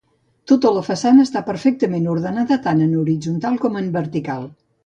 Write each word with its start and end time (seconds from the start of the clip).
Tota 0.51 0.71
la 0.77 0.81
façana 0.87 1.25
està 1.27 1.43
perfectament 1.51 2.09
ordenada 2.15 2.59
tant 2.67 2.83
en 2.87 2.99
horitzontal 3.03 3.63
com 3.67 3.81
en 3.83 3.93
vertical. 4.01 4.53